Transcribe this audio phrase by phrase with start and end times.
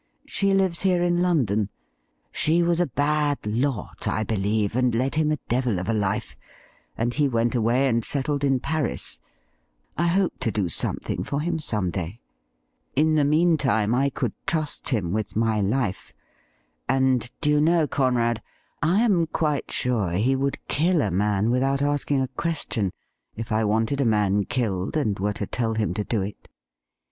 [0.25, 1.69] She lives here in London.
[2.31, 6.35] She was a bad lot, I believe, and led him a devil of a life,
[6.97, 9.19] and he went away and settled in 'WILL YOU STAND IN WITH us?'
[9.97, 10.79] 167 Paris.
[10.79, 12.19] I hope to do something for him some day.
[12.95, 16.15] In the meantime, I could trust him with my life;
[16.89, 18.41] and do you know, Conrad,
[18.81, 22.91] I am quite sure he would kill a man with out asking a question
[23.35, 26.47] if I wanted a man killed and were to tell him to do it.'